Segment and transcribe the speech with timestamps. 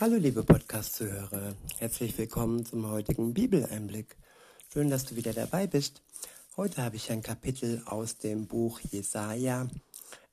[0.00, 4.16] Hallo liebe Podcast-Zuhörer, herzlich willkommen zum heutigen Bibeleinblick.
[4.72, 6.02] Schön, dass du wieder dabei bist.
[6.56, 9.68] Heute habe ich ein Kapitel aus dem Buch Jesaja.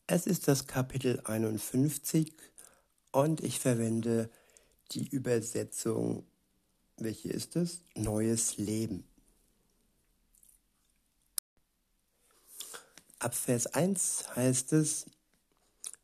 [0.07, 2.33] Es ist das Kapitel 51
[3.11, 4.31] und ich verwende
[4.93, 6.25] die Übersetzung,
[6.97, 7.83] welche ist es?
[7.93, 9.03] Neues Leben.
[13.19, 15.05] Ab Vers 1 heißt es,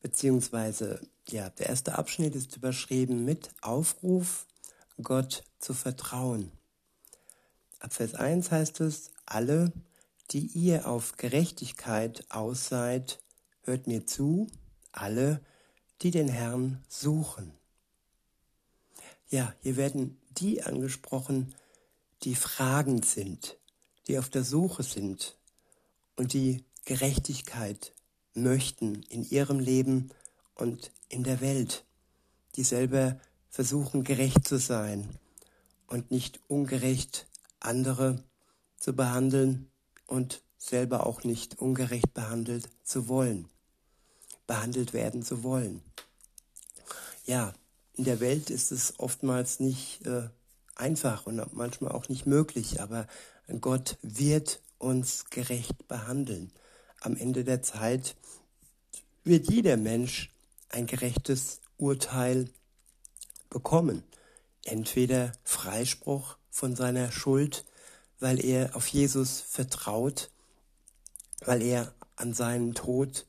[0.08, 4.46] beziehungsweise ja, der erste Abschnitt ist überschrieben mit Aufruf,
[5.04, 6.50] Gott zu vertrauen.
[7.82, 9.74] Ab Vers 1 heißt es, alle,
[10.32, 13.20] die ihr auf Gerechtigkeit aus seid,
[13.64, 14.48] hört mir zu,
[14.94, 15.42] alle,
[16.02, 17.52] die den Herrn suchen.
[19.30, 21.54] Ja, hier werden die angesprochen,
[22.24, 23.58] die fragend sind,
[24.08, 25.38] die auf der Suche sind
[26.16, 27.92] und die Gerechtigkeit
[28.38, 30.10] möchten in ihrem Leben
[30.56, 31.86] und in der Welt,
[32.56, 33.20] die selber
[33.50, 35.10] versuchen gerecht zu sein
[35.88, 37.28] und nicht ungerecht
[37.60, 38.24] andere
[38.78, 39.70] zu behandeln
[40.06, 43.48] und selber auch nicht ungerecht behandelt zu wollen,
[44.46, 45.82] behandelt werden zu wollen.
[47.26, 47.54] Ja,
[47.94, 50.30] in der Welt ist es oftmals nicht äh,
[50.76, 53.08] einfach und manchmal auch nicht möglich, aber
[53.62, 56.52] Gott wird uns gerecht behandeln.
[57.02, 58.16] Am Ende der Zeit
[59.24, 60.32] wird jeder Mensch
[60.70, 62.50] ein gerechtes Urteil
[63.50, 64.04] bekommen.
[64.64, 67.66] Entweder Freispruch von seiner Schuld,
[68.20, 70.32] weil er auf Jesus vertraut,
[71.46, 73.26] weil er an seinen Tod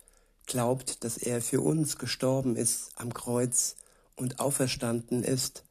[0.47, 3.77] glaubt, dass er für uns gestorben ist am Kreuz
[4.16, 5.64] und auferstanden ist.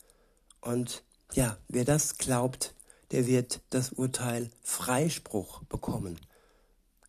[0.61, 2.75] Und ja, wer das glaubt,
[3.11, 6.19] der wird das Urteil Freispruch bekommen.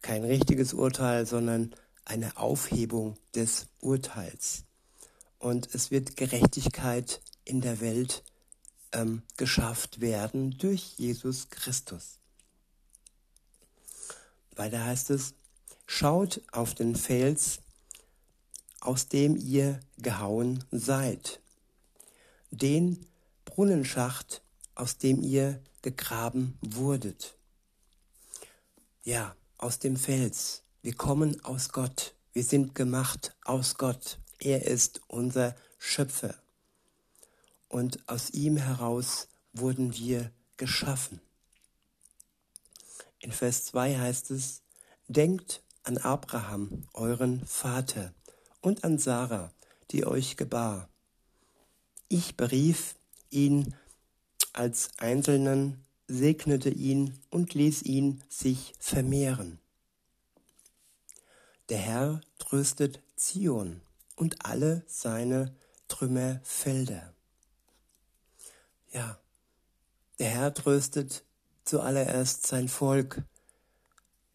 [0.03, 4.65] Kein richtiges Urteil, sondern eine Aufhebung des Urteils.
[5.39, 8.25] Und es wird Gerechtigkeit in der Welt
[8.93, 12.19] ähm, geschafft werden durch Jesus Christus.
[14.57, 15.35] Weiter heißt es,
[15.87, 17.61] schaut auf den Fels,
[18.81, 21.41] aus dem ihr gehauen seid,
[22.51, 23.07] den
[23.45, 24.42] Brunnenschacht,
[24.75, 27.37] aus dem ihr gegraben wurdet.
[29.05, 32.14] Ja, aus dem Fels, wir kommen aus Gott.
[32.33, 34.19] Wir sind gemacht aus Gott.
[34.39, 36.35] Er ist unser Schöpfer.
[37.69, 41.20] Und aus ihm heraus wurden wir geschaffen.
[43.19, 44.63] In Vers 2 heißt es,
[45.08, 48.14] Denkt an Abraham, euren Vater,
[48.61, 49.52] und an Sarah,
[49.90, 50.89] die euch gebar.
[52.08, 52.95] Ich berief
[53.30, 53.75] ihn
[54.52, 59.61] als Einzelnen, segnete ihn und ließ ihn sich vermehren.
[61.69, 63.83] Der Herr tröstet Zion
[64.17, 65.55] und alle seine
[65.89, 67.14] Trümmerfelder.
[68.91, 69.19] Ja,
[70.19, 71.24] der Herr tröstet
[71.64, 73.23] zuallererst sein Volk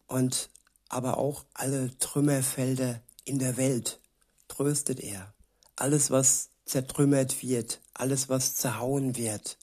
[0.06, 0.48] und
[0.88, 4.00] aber auch alle Trümmerfelder in der Welt
[4.46, 5.34] tröstet er.
[5.74, 9.58] Alles, was zertrümmert wird, alles, was zerhauen wird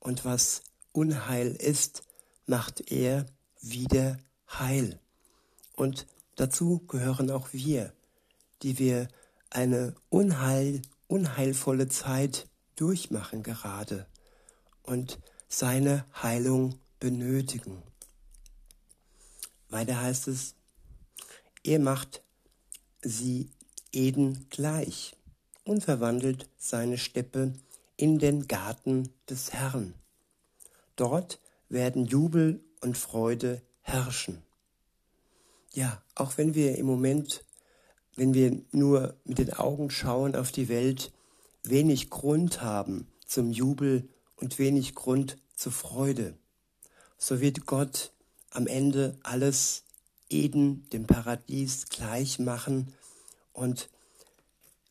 [0.00, 0.62] und was
[0.92, 2.02] Unheil ist,
[2.46, 3.26] macht er
[3.60, 4.18] wieder
[4.48, 4.98] heil.
[5.74, 6.06] Und
[6.38, 7.92] Dazu gehören auch wir,
[8.62, 9.08] die wir
[9.50, 14.06] eine unheil, unheilvolle Zeit durchmachen gerade
[14.84, 15.18] und
[15.48, 17.82] seine Heilung benötigen.
[19.68, 20.54] Weiter heißt es,
[21.64, 22.22] er macht
[23.02, 23.50] sie
[23.90, 25.16] Eden gleich
[25.64, 27.52] und verwandelt seine Steppe
[27.96, 29.92] in den Garten des Herrn.
[30.98, 34.42] Dort werden Jubel und Freude herrschen
[35.78, 37.44] ja, auch wenn wir im Moment,
[38.16, 41.12] wenn wir nur mit den Augen schauen auf die Welt,
[41.62, 46.34] wenig Grund haben zum Jubel und wenig Grund zur Freude,
[47.16, 48.12] so wird Gott
[48.50, 49.84] am Ende alles
[50.30, 52.92] Eden, dem Paradies, gleich machen
[53.52, 53.88] und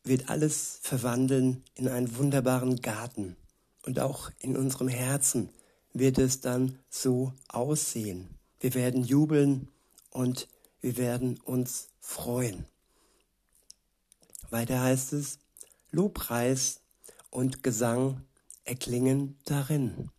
[0.04, 3.36] wird alles verwandeln in einen wunderbaren Garten.
[3.84, 5.48] Und auch in unserem Herzen
[5.92, 8.28] wird es dann so aussehen.
[8.60, 9.68] Wir werden jubeln
[10.10, 10.48] und
[10.80, 12.66] wir werden uns freuen.
[14.50, 15.38] Weiter heißt es,
[15.90, 16.80] Lobpreis
[17.30, 18.22] und Gesang
[18.64, 20.10] erklingen darin.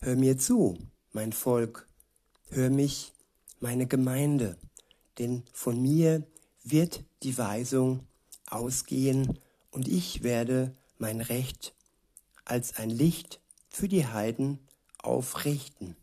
[0.00, 0.78] Hör mir zu,
[1.12, 1.88] mein Volk,
[2.50, 3.12] hör mich,
[3.60, 4.56] meine Gemeinde,
[5.18, 6.24] denn von mir
[6.62, 8.06] wird die Weisung
[8.46, 9.38] ausgehen
[9.70, 11.74] und ich werde mein Recht
[12.44, 14.58] als ein Licht für die Heiden
[14.98, 15.96] aufrichten.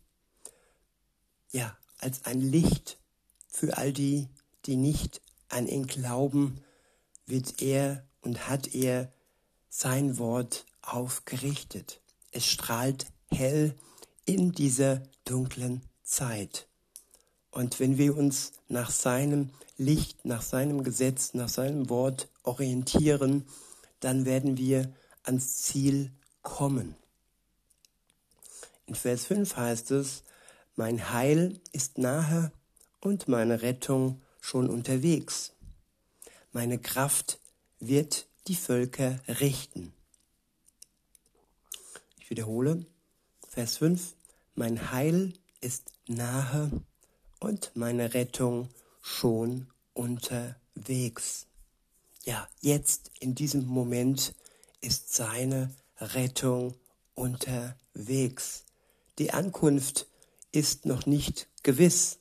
[1.50, 2.98] Ja, als ein Licht
[3.48, 4.28] für all die,
[4.66, 6.64] die nicht an ihn glauben,
[7.26, 9.12] wird er und hat er
[9.68, 12.00] sein Wort aufgerichtet.
[12.30, 13.74] Es strahlt hell
[14.24, 16.68] in dieser dunklen Zeit.
[17.50, 23.46] Und wenn wir uns nach seinem Licht, nach seinem Gesetz, nach seinem Wort orientieren,
[24.00, 24.92] dann werden wir
[25.22, 26.10] ans Ziel
[26.42, 26.94] kommen.
[28.86, 30.22] In Vers 5 heißt es,
[30.76, 32.52] mein Heil ist nahe
[33.00, 35.52] und meine Rettung schon unterwegs.
[36.52, 37.40] Meine Kraft
[37.80, 39.92] wird die Völker richten.
[42.20, 42.86] Ich wiederhole,
[43.48, 44.14] Vers 5,
[44.54, 46.70] mein Heil ist nahe
[47.40, 48.68] und meine Rettung
[49.02, 51.46] schon unterwegs.
[52.24, 54.34] Ja, jetzt in diesem Moment
[54.80, 56.74] ist seine Rettung
[57.14, 58.65] unterwegs.
[59.18, 60.06] Die Ankunft
[60.52, 62.18] ist noch nicht gewiss,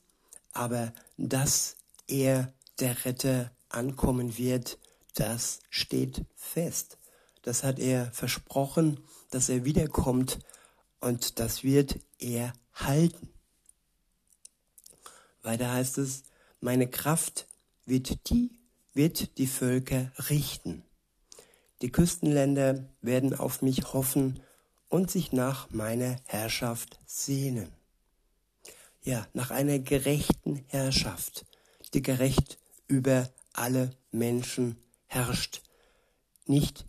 [0.53, 1.75] aber dass
[2.07, 4.77] er der Retter ankommen wird,
[5.15, 6.97] das steht fest.
[7.41, 8.99] Das hat er versprochen,
[9.29, 10.39] dass er wiederkommt
[10.99, 13.29] und das wird er halten.
[15.43, 16.23] Weiter heißt es,
[16.59, 17.47] meine Kraft
[17.85, 18.51] wird die,
[18.93, 20.83] wird die Völker richten.
[21.81, 24.41] Die Küstenländer werden auf mich hoffen
[24.89, 27.71] und sich nach meiner Herrschaft sehnen.
[29.03, 31.45] Ja, nach einer gerechten Herrschaft,
[31.93, 34.77] die gerecht über alle Menschen
[35.07, 35.61] herrscht.
[36.45, 36.85] Nicht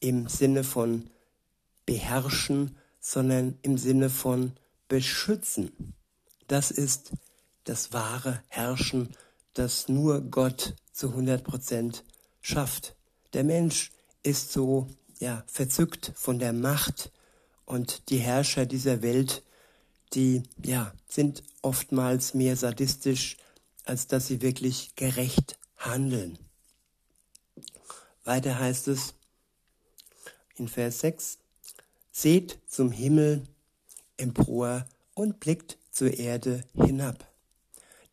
[0.00, 1.10] im Sinne von
[1.86, 4.52] beherrschen, sondern im Sinne von
[4.88, 5.94] beschützen.
[6.48, 7.12] Das ist
[7.64, 9.16] das wahre Herrschen,
[9.54, 12.04] das nur Gott zu 100 Prozent
[12.40, 12.96] schafft.
[13.32, 13.90] Der Mensch
[14.22, 14.88] ist so
[15.18, 17.12] ja verzückt von der Macht
[17.70, 19.44] und die Herrscher dieser Welt,
[20.12, 23.36] die ja sind oftmals mehr sadistisch,
[23.84, 26.36] als dass sie wirklich gerecht handeln.
[28.24, 29.14] Weiter heißt es
[30.56, 31.38] in Vers 6,
[32.10, 33.46] Seht zum Himmel
[34.16, 34.84] empor
[35.14, 37.24] und blickt zur Erde hinab.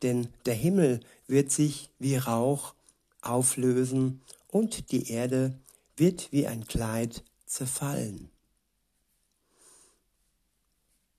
[0.04, 2.75] Denn der Himmel wird sich wie Rauch
[3.21, 5.57] auflösen und die Erde
[5.95, 8.30] wird wie ein Kleid zerfallen.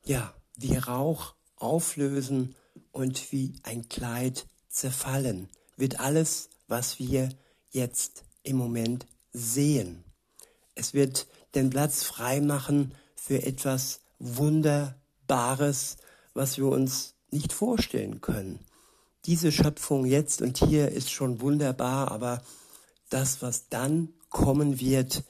[0.08, 2.54] Ja, wie Rauch auflösen
[2.92, 7.28] und wie ein Kleid zerfallen wird alles, was wir
[7.72, 10.02] jetzt im Moment sehen.
[10.74, 15.98] Es wird den Platz frei machen für etwas Wunderbares,
[16.32, 18.60] was wir uns nicht vorstellen können.
[19.26, 22.42] Diese Schöpfung jetzt und hier ist schon wunderbar, aber
[23.10, 25.22] das, was dann kommen wird,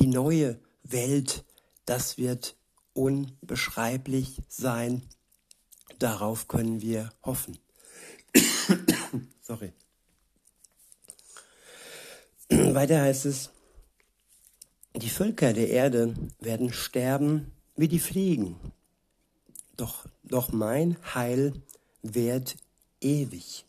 [0.00, 1.44] die neue Welt,
[1.84, 2.55] das wird
[2.96, 5.02] unbeschreiblich sein.
[5.98, 7.58] Darauf können wir hoffen.
[9.42, 9.72] Sorry.
[12.48, 13.50] Weiter heißt es,
[14.94, 18.56] die Völker der Erde werden sterben wie die Fliegen,
[19.76, 21.52] doch, doch mein Heil
[22.02, 22.56] währt
[23.00, 23.66] ewig.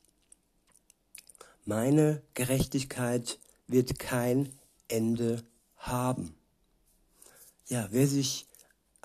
[1.66, 4.58] Meine Gerechtigkeit wird kein
[4.88, 5.44] Ende
[5.76, 6.34] haben.
[7.68, 8.47] Ja, wer sich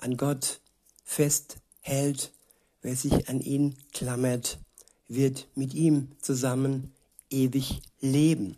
[0.03, 0.59] an Gott
[1.03, 2.33] festhält,
[2.81, 4.59] wer sich an ihn klammert,
[5.07, 6.93] wird mit ihm zusammen
[7.29, 8.57] ewig leben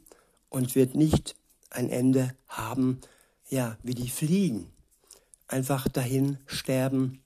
[0.50, 1.36] und wird nicht
[1.70, 3.00] ein Ende haben,
[3.50, 4.68] ja, wie die Fliegen.
[5.48, 7.22] Einfach dahin sterben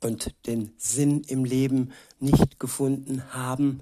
[0.00, 3.80] und den Sinn im Leben nicht gefunden haben.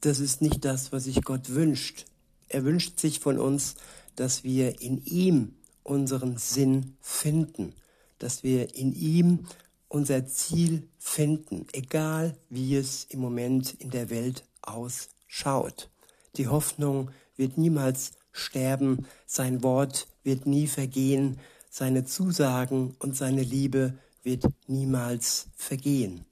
[0.00, 2.06] Das ist nicht das, was sich Gott wünscht.
[2.48, 3.76] Er wünscht sich von uns,
[4.16, 7.74] dass wir in ihm unseren Sinn finden,
[8.24, 9.40] dass wir in ihm
[9.88, 15.90] unser Ziel finden, egal wie es im Moment in der Welt ausschaut.
[16.36, 21.38] Die Hoffnung wird niemals sterben, sein Wort wird nie vergehen,
[21.68, 26.24] seine Zusagen und seine Liebe wird niemals vergehen.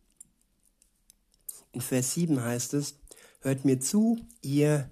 [1.73, 2.95] In Vers 7 heißt es,
[3.41, 4.89] Hört mir zu, ihr,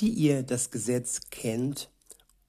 [0.00, 1.90] die ihr das Gesetz kennt,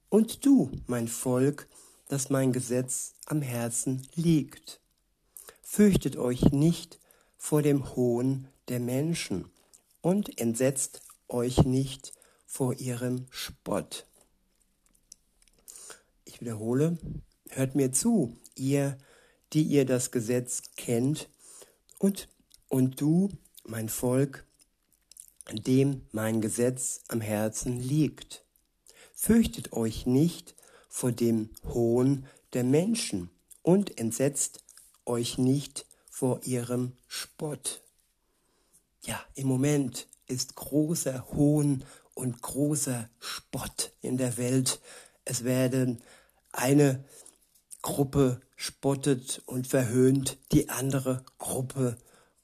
[0.08, 1.68] und du, mein Volk,
[2.12, 4.82] das mein Gesetz am Herzen liegt.
[5.62, 7.00] Fürchtet euch nicht
[7.38, 9.50] vor dem Hohn der Menschen
[10.02, 12.12] und entsetzt euch nicht
[12.44, 14.06] vor ihrem Spott.
[16.26, 16.98] Ich wiederhole,
[17.48, 18.98] hört mir zu, ihr,
[19.54, 21.30] die ihr das Gesetz kennt,
[21.98, 22.28] und,
[22.68, 23.30] und du,
[23.64, 24.44] mein Volk,
[25.50, 28.44] dem mein Gesetz am Herzen liegt.
[29.14, 30.54] Fürchtet euch nicht
[30.92, 33.30] vor dem Hohn der Menschen
[33.62, 34.62] und entsetzt
[35.06, 37.80] euch nicht vor ihrem Spott.
[39.00, 41.82] Ja, im Moment ist großer Hohn
[42.12, 44.80] und großer Spott in der Welt.
[45.24, 46.02] Es werden
[46.52, 47.02] eine
[47.80, 51.96] Gruppe spottet und verhöhnt die andere Gruppe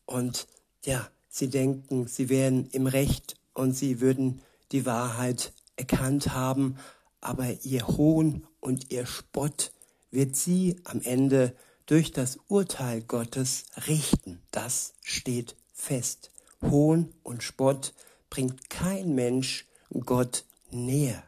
[0.06, 0.48] und
[0.86, 4.40] ja, sie denken, sie wären im Recht und sie würden
[4.72, 6.78] die Wahrheit erkannt haben,
[7.20, 9.72] aber ihr Hohn und ihr Spott
[10.10, 11.54] wird sie am Ende
[11.86, 14.42] durch das Urteil Gottes richten.
[14.50, 16.30] Das steht fest.
[16.62, 17.94] Hohn und Spott
[18.30, 19.66] bringt kein Mensch
[20.04, 21.22] Gott näher.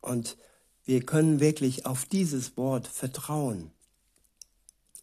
[0.00, 0.36] Und
[0.84, 3.72] wir können wirklich auf dieses Wort vertrauen.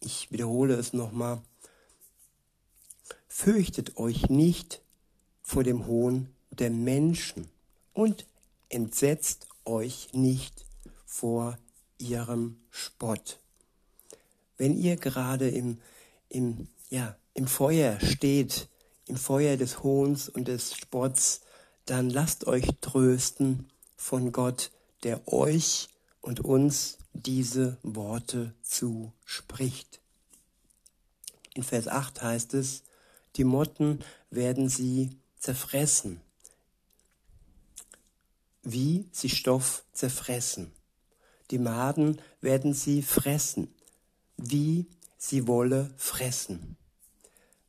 [0.00, 1.42] Ich wiederhole es nochmal.
[3.28, 4.82] Fürchtet euch nicht
[5.42, 7.48] vor dem Hohn der Menschen
[7.92, 8.26] und
[8.68, 10.66] entsetzt euch nicht
[11.06, 11.56] vor
[11.98, 13.38] ihrem Spott.
[14.58, 15.78] Wenn ihr gerade im,
[16.28, 18.68] im, ja, im Feuer steht,
[19.06, 21.40] im Feuer des Hohns und des Spotts,
[21.86, 24.70] dann lasst euch trösten von Gott,
[25.02, 25.88] der euch
[26.20, 30.00] und uns diese Worte zuspricht.
[31.54, 32.82] In Vers 8 heißt es,
[33.36, 34.00] die Motten
[34.30, 36.20] werden sie zerfressen,
[38.62, 40.72] wie sie Stoff zerfressen.
[41.50, 43.74] Die Maden werden sie fressen,
[44.36, 44.86] wie
[45.18, 46.76] sie Wolle fressen.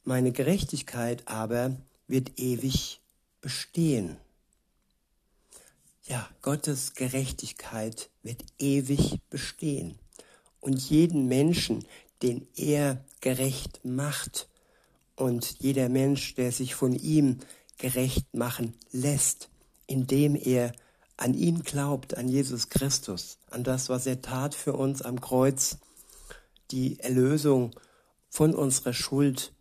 [0.04, 1.76] Meine Gerechtigkeit aber
[2.08, 3.02] wird ewig
[3.42, 4.18] bestehen.
[6.04, 9.98] Ja, Gottes Gerechtigkeit wird ewig bestehen.
[10.60, 11.86] Und jeden Menschen,
[12.22, 14.48] den er gerecht macht,
[15.16, 17.40] und jeder Mensch, der sich von ihm
[17.78, 19.51] gerecht machen lässt,
[19.92, 20.72] indem er
[21.18, 25.78] an ihn glaubt, an Jesus Christus, an das, was er tat für uns am Kreuz,
[26.72, 27.72] die Erlösung
[28.30, 29.54] von unserer Schuld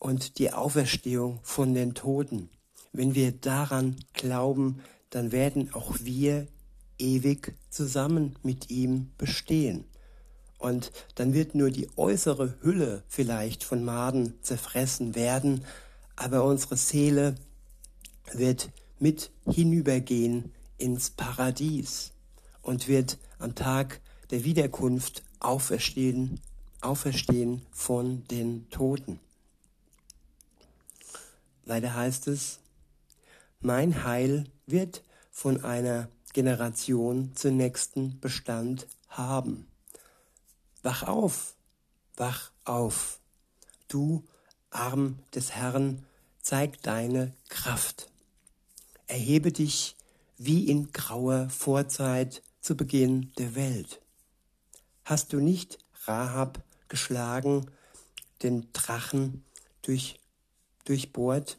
[0.00, 2.50] und die Auferstehung von den Toten.
[2.92, 4.80] Wenn wir daran glauben,
[5.10, 6.48] dann werden auch wir
[6.98, 9.84] ewig zusammen mit ihm bestehen.
[10.58, 15.64] Und dann wird nur die äußere Hülle vielleicht von Maden zerfressen werden,
[16.16, 17.36] aber unsere Seele
[18.32, 22.12] wird mit hinübergehen ins Paradies
[22.62, 24.00] und wird am Tag
[24.30, 26.40] der Wiederkunft auferstehen,
[26.80, 29.20] auferstehen von den Toten.
[31.64, 32.60] Weiter heißt es,
[33.60, 39.66] mein Heil wird von einer Generation zur nächsten Bestand haben.
[40.82, 41.54] Wach auf,
[42.16, 43.18] wach auf.
[43.88, 44.24] Du,
[44.70, 46.04] Arm des Herrn,
[46.40, 48.10] zeig deine Kraft.
[49.08, 49.96] Erhebe dich
[50.36, 54.02] wie in grauer Vorzeit zu Beginn der Welt.
[55.04, 57.70] Hast du nicht Rahab geschlagen,
[58.42, 59.44] den Drachen
[59.80, 60.20] durch,
[60.84, 61.56] durchbohrt?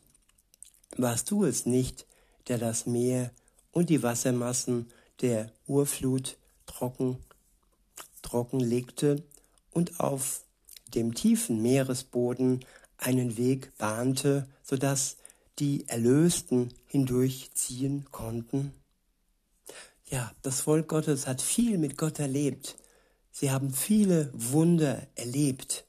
[0.96, 2.06] Warst du es nicht,
[2.48, 3.32] der das Meer
[3.72, 4.92] und die Wassermassen
[5.22, 6.38] der Urflut
[6.68, 7.18] trocken,
[8.22, 9.24] trocken legte
[9.72, 10.44] und auf
[10.94, 12.64] dem tiefen Meeresboden
[12.98, 15.18] einen Weg bahnte, so dass
[15.60, 18.74] die Erlösten hindurchziehen konnten?
[20.06, 22.78] Ja, das Volk Gottes hat viel mit Gott erlebt.
[23.32, 25.86] Sie haben viele Wunder erlebt.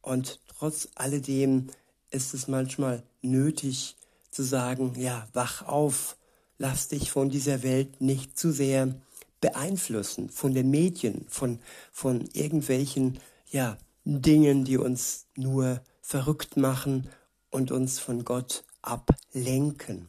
[0.00, 1.68] Und trotz alledem
[2.10, 3.96] ist es manchmal nötig
[4.30, 6.16] zu sagen, ja, wach auf,
[6.58, 8.94] lass dich von dieser Welt nicht zu sehr
[9.40, 11.58] beeinflussen, von den Medien, von,
[11.90, 13.18] von irgendwelchen,
[13.50, 17.08] ja, Dingen, die uns nur verrückt machen
[17.50, 20.08] und uns von Gott ablenken.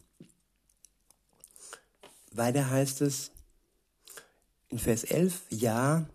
[2.31, 3.31] Weiter heißt es
[4.69, 6.05] in Vers 11, ja,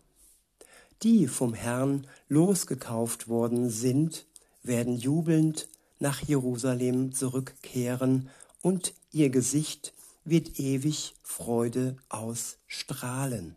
[1.03, 4.27] die vom Herrn losgekauft worden sind,
[4.63, 5.69] werden jubelnd
[6.01, 8.29] nach Jerusalem zurückkehren
[8.61, 9.93] und ihr Gesicht
[10.25, 13.57] wird ewig Freude ausstrahlen.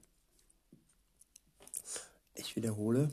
[2.36, 3.12] Ich wiederhole,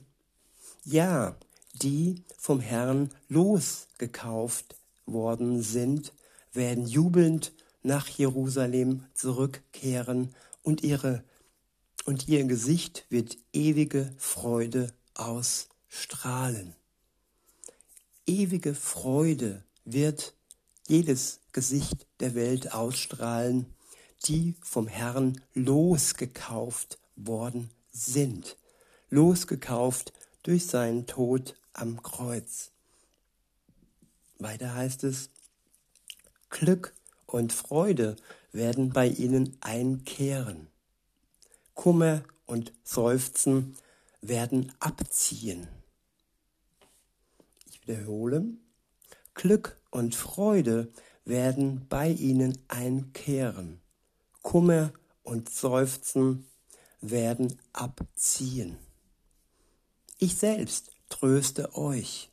[0.85, 1.37] ja,
[1.75, 4.77] die vom Herrn losgekauft
[5.12, 6.12] worden sind,
[6.52, 11.24] werden jubelnd nach Jerusalem zurückkehren und ihre
[12.04, 16.74] und ihr Gesicht wird ewige Freude ausstrahlen.
[18.24, 20.34] Ewige Freude wird
[20.86, 23.66] jedes Gesicht der Welt ausstrahlen,
[24.24, 28.56] die vom Herrn losgekauft worden sind,
[29.10, 30.12] losgekauft
[30.42, 32.70] durch seinen Tod am Kreuz.
[34.38, 35.30] Weiter heißt es,
[36.50, 36.95] Glück
[37.26, 38.16] und Freude
[38.52, 40.68] werden bei ihnen einkehren.
[41.75, 43.76] Kummer und Seufzen
[44.21, 45.68] werden abziehen.
[47.71, 48.45] Ich wiederhole,
[49.35, 50.92] Glück und Freude
[51.25, 53.80] werden bei ihnen einkehren.
[54.42, 54.92] Kummer
[55.23, 56.47] und Seufzen
[57.00, 58.78] werden abziehen.
[60.18, 62.30] Ich selbst tröste euch.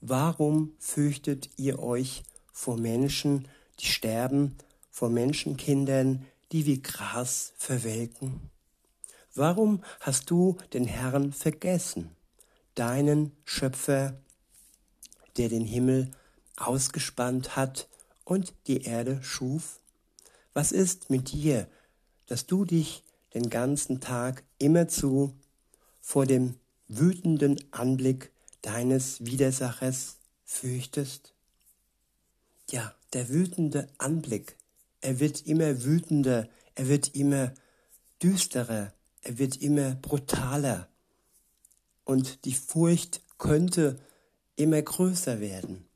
[0.00, 2.22] Warum fürchtet ihr euch
[2.52, 3.48] vor Menschen,
[3.80, 4.56] die sterben,
[4.90, 8.50] vor Menschenkindern, die wie Gras verwelken?
[9.34, 12.10] Warum hast du den Herrn vergessen,
[12.74, 14.18] deinen Schöpfer,
[15.36, 16.10] der den Himmel
[16.56, 17.88] ausgespannt hat
[18.24, 19.80] und die Erde schuf?
[20.54, 21.68] Was ist mit dir,
[22.26, 23.02] dass du dich
[23.34, 25.34] den ganzen Tag immerzu
[26.00, 26.54] vor dem
[26.88, 28.30] wütenden Anblick
[28.66, 31.34] deines Widersachers fürchtest?
[32.68, 34.56] Ja, der wütende Anblick,
[35.00, 37.54] er wird immer wütender, er wird immer
[38.20, 38.92] düsterer,
[39.22, 40.88] er wird immer brutaler
[42.04, 44.00] und die Furcht könnte
[44.56, 45.86] immer größer werden.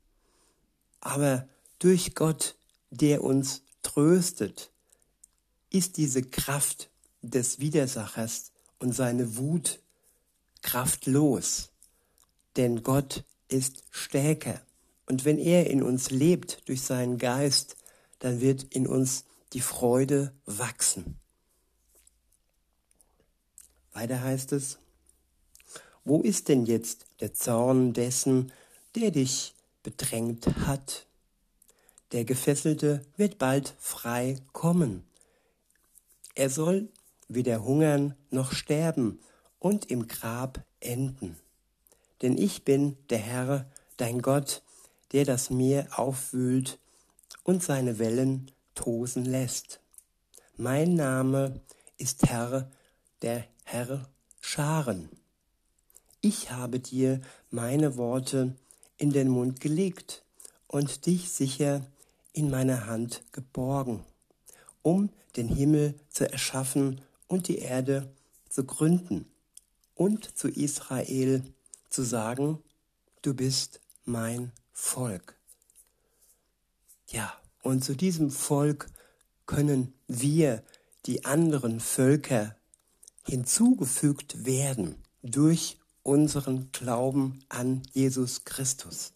[1.01, 1.49] Aber
[1.79, 2.55] durch Gott,
[2.89, 4.71] der uns tröstet,
[5.69, 6.89] ist diese Kraft
[7.21, 9.79] des Widersachers und seine Wut
[10.61, 11.70] kraftlos.
[12.57, 14.61] Denn Gott ist stärker.
[15.05, 17.75] Und wenn er in uns lebt durch seinen Geist,
[18.19, 21.17] dann wird in uns die Freude wachsen.
[23.93, 24.79] Weiter heißt es,
[26.03, 28.51] wo ist denn jetzt der Zorn dessen,
[28.95, 29.53] der dich
[29.83, 31.05] bedrängt hat?
[32.11, 35.03] Der Gefesselte wird bald frei kommen.
[36.35, 36.89] Er soll
[37.27, 39.19] weder hungern noch sterben
[39.59, 41.37] und im Grab enden.
[42.21, 44.61] Denn ich bin der Herr, dein Gott,
[45.11, 46.79] der das Meer aufwühlt
[47.43, 49.79] und seine Wellen tosen lässt.
[50.57, 51.61] Mein Name
[51.97, 52.69] ist Herr,
[53.21, 54.07] der Herr
[54.39, 55.09] Scharen.
[56.21, 58.55] Ich habe dir meine Worte
[58.97, 60.23] in den Mund gelegt
[60.67, 61.85] und dich sicher
[62.33, 64.03] in meiner Hand geborgen,
[64.83, 68.11] um den Himmel zu erschaffen und die Erde
[68.49, 69.25] zu gründen
[69.95, 71.43] und zu Israel
[71.91, 72.63] zu sagen,
[73.21, 75.37] du bist mein Volk.
[77.09, 78.89] Ja, und zu diesem Volk
[79.45, 80.63] können wir,
[81.05, 82.55] die anderen Völker,
[83.27, 89.13] hinzugefügt werden durch unseren Glauben an Jesus Christus.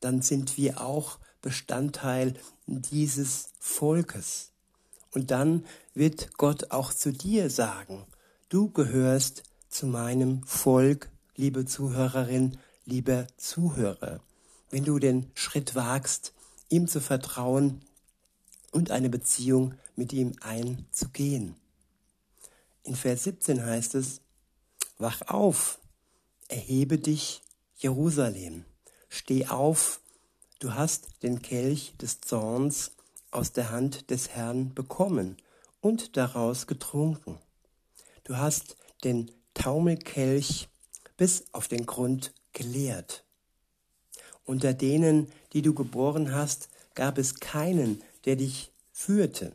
[0.00, 2.34] Dann sind wir auch Bestandteil
[2.66, 4.50] dieses Volkes.
[5.12, 8.04] Und dann wird Gott auch zu dir sagen,
[8.48, 14.20] du gehörst zu meinem Volk, liebe Zuhörerin, lieber Zuhörer.
[14.70, 16.32] Wenn du den Schritt wagst,
[16.68, 17.82] ihm zu vertrauen
[18.72, 21.56] und eine Beziehung mit ihm einzugehen.
[22.82, 24.20] In Vers 17 heißt es,
[24.98, 25.78] Wach auf,
[26.48, 27.42] erhebe dich,
[27.76, 28.64] Jerusalem,
[29.08, 30.00] steh auf,
[30.58, 32.92] du hast den Kelch des Zorns
[33.30, 35.36] aus der Hand des Herrn bekommen
[35.82, 37.38] und daraus getrunken.
[38.24, 40.68] Du hast den Taumelkelch
[41.16, 43.24] bis auf den Grund geleert.
[44.44, 49.52] Unter denen, die du geboren hast, gab es keinen, der dich führte.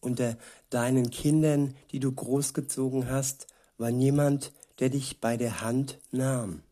[0.00, 0.36] Unter
[0.70, 3.46] deinen Kindern, die du großgezogen hast,
[3.78, 6.62] war niemand, der dich bei der Hand nahm.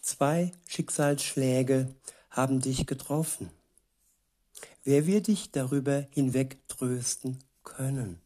[0.00, 1.94] Zwei Schicksalsschläge
[2.30, 3.50] haben dich getroffen.
[4.84, 8.20] Wer wird dich darüber hinweg trösten können?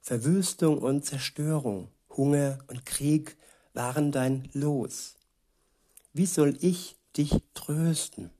[0.00, 3.36] Verwüstung und Zerstörung, Hunger und Krieg
[3.74, 5.14] waren dein Los.
[6.12, 8.30] Wie soll ich dich trösten?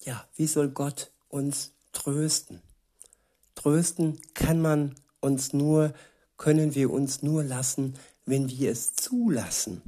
[0.00, 2.60] Ja, wie soll Gott uns trösten?
[3.54, 5.92] Trösten kann man uns nur,
[6.36, 9.82] können wir uns nur lassen, wenn wir es zulassen,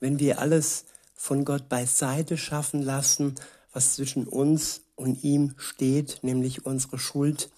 [0.00, 3.36] wenn wir alles von Gott beiseite schaffen lassen
[3.74, 7.50] was zwischen uns und ihm steht, nämlich unsere Schuld,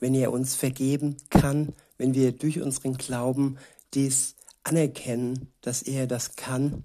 [0.00, 3.58] wenn er uns vergeben kann, wenn wir durch unseren Glauben
[3.92, 4.34] dies
[4.64, 6.84] anerkennen, dass er das kann.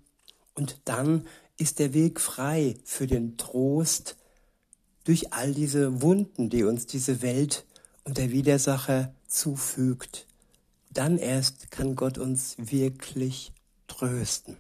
[0.56, 1.26] Und dann
[1.58, 4.18] ist der Weg frei für den Trost
[5.06, 7.66] durch all diese Wunden, die uns diese Welt
[8.04, 10.28] und der Widersacher zufügt.
[10.92, 13.54] Dann erst kann Gott uns wirklich
[13.88, 14.58] trösten.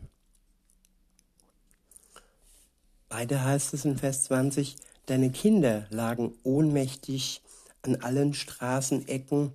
[3.09, 7.41] Weiter heißt es in Vers 20, deine Kinder lagen ohnmächtig
[7.81, 9.53] an allen Straßenecken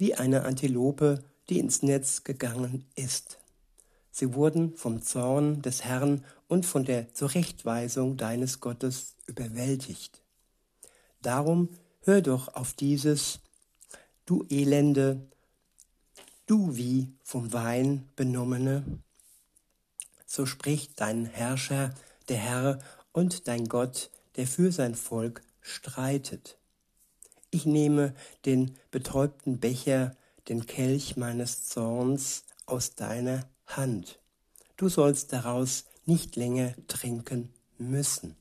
[0.00, 3.38] wie eine Antilope, die ins Netz gegangen ist.
[4.10, 10.22] Sie wurden vom Zorn des Herrn und von der Zurechtweisung deines Gottes überwältigt.
[11.20, 11.68] Darum
[12.00, 13.40] hör doch auf dieses,
[14.24, 15.28] du Elende,
[16.46, 18.84] du wie vom Wein benommene.
[20.24, 21.94] So spricht dein Herrscher,
[22.30, 22.78] der Herr
[23.12, 26.59] und dein Gott, der für sein Volk streitet.
[27.50, 30.16] Ich nehme den betäubten Becher,
[30.48, 34.20] den Kelch meines Zorns aus deiner Hand.
[34.76, 38.36] Du sollst daraus nicht länger trinken müssen.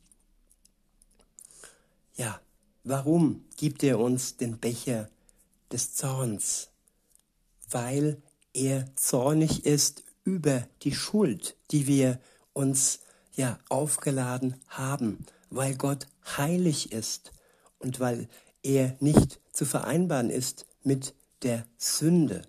[2.15, 2.39] Ja,
[2.84, 5.10] warum gibt er uns den Becher
[5.72, 6.69] des Zorns?
[7.69, 8.22] Weil
[8.54, 12.19] er zornig ist über die Schuld, die wir
[12.54, 13.00] uns
[13.36, 17.32] ja aufgeladen haben, weil Gott heilig ist
[17.80, 18.28] und weil
[18.63, 22.41] er nicht zu vereinbaren ist mit der Sünde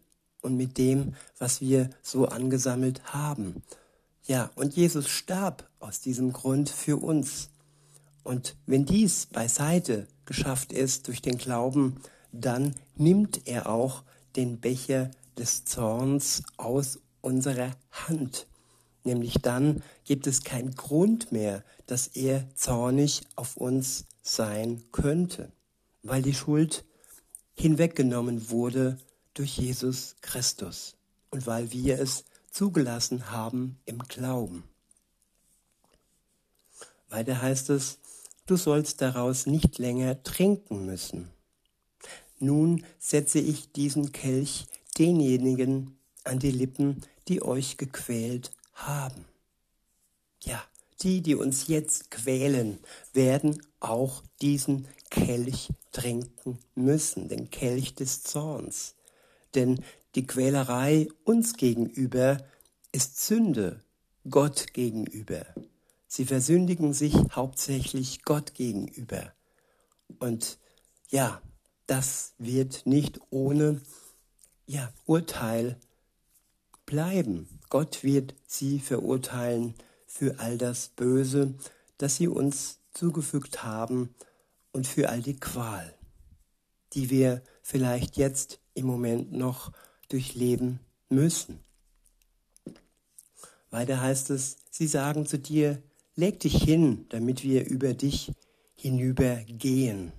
[0.42, 3.62] und mit dem, was wir so angesammelt haben.
[4.26, 7.50] Ja, und Jesus starb aus diesem Grund für uns.
[8.22, 12.00] Und wenn dies beiseite geschafft ist durch den Glauben,
[12.32, 14.04] dann nimmt er auch
[14.36, 18.46] den Becher des Zorns aus unserer Hand.
[19.02, 25.50] Nämlich dann gibt es keinen Grund mehr, dass er zornig auf uns sein könnte
[26.02, 26.84] weil die Schuld
[27.54, 28.98] hinweggenommen wurde
[29.34, 30.96] durch Jesus Christus
[31.30, 34.64] und weil wir es zugelassen haben im Glauben.
[37.08, 37.98] Weiter heißt es,
[38.46, 41.30] du sollst daraus nicht länger trinken müssen.
[42.38, 44.66] Nun setze ich diesen Kelch
[44.98, 49.24] denjenigen an die Lippen, die euch gequält haben.
[50.42, 50.62] Ja,
[51.02, 52.78] die, die uns jetzt quälen,
[53.12, 58.94] werden auch diesen Kelch trinken müssen, den Kelch des Zorns.
[59.54, 59.82] Denn
[60.14, 62.38] die Quälerei uns gegenüber
[62.92, 63.82] ist Sünde
[64.28, 65.46] Gott gegenüber.
[66.06, 69.32] Sie versündigen sich hauptsächlich Gott gegenüber.
[70.18, 70.58] Und
[71.08, 71.40] ja,
[71.86, 73.80] das wird nicht ohne
[74.66, 75.78] ja, Urteil
[76.86, 77.60] bleiben.
[77.68, 79.74] Gott wird sie verurteilen
[80.12, 81.54] für all das Böse,
[81.96, 84.12] das sie uns zugefügt haben
[84.72, 85.94] und für all die Qual,
[86.92, 89.70] die wir vielleicht jetzt im Moment noch
[90.08, 91.60] durchleben müssen.
[93.70, 95.80] Weiter heißt es, sie sagen zu dir,
[96.16, 98.32] leg dich hin, damit wir über dich
[98.74, 100.12] hinübergehen.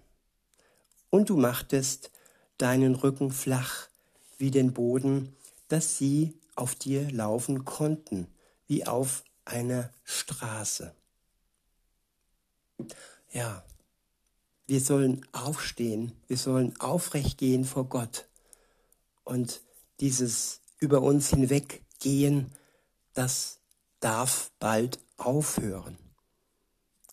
[1.10, 2.12] Und du machtest
[2.58, 3.89] deinen Rücken flach
[4.38, 5.36] wie den Boden,
[5.67, 8.27] dass sie auf dir laufen konnten,
[8.67, 10.93] wie auf einer Straße.
[13.32, 13.63] Ja,
[14.67, 18.27] wir sollen aufstehen, wir sollen aufrecht gehen vor Gott.
[19.23, 19.62] Und
[19.99, 22.51] dieses über uns hinweggehen,
[23.13, 23.60] das
[23.99, 25.97] darf bald aufhören.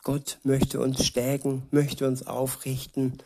[0.02, 3.18] Gott möchte uns stärken, möchte uns aufrichten.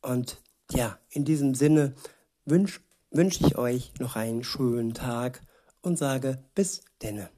[0.00, 1.94] Und ja, in diesem Sinne
[2.44, 5.40] wünsche wünsch ich euch noch einen schönen Tag
[5.82, 7.30] und sage bis denne.